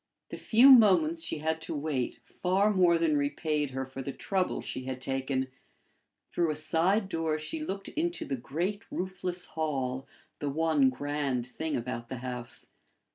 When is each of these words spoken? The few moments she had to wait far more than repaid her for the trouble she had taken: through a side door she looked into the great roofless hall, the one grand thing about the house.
The 0.29 0.37
few 0.37 0.71
moments 0.71 1.21
she 1.21 1.37
had 1.37 1.61
to 1.61 1.75
wait 1.75 2.21
far 2.25 2.73
more 2.73 2.97
than 2.97 3.17
repaid 3.17 3.69
her 3.69 3.85
for 3.85 4.01
the 4.01 4.11
trouble 4.11 4.59
she 4.59 4.85
had 4.85 4.99
taken: 4.99 5.49
through 6.31 6.49
a 6.49 6.55
side 6.55 7.07
door 7.07 7.37
she 7.37 7.59
looked 7.59 7.87
into 7.89 8.25
the 8.25 8.35
great 8.35 8.83
roofless 8.89 9.45
hall, 9.53 10.07
the 10.39 10.49
one 10.49 10.89
grand 10.89 11.45
thing 11.45 11.77
about 11.77 12.09
the 12.09 12.17
house. 12.17 12.65